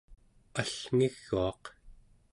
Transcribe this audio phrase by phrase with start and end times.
[0.61, 1.63] allngiguaq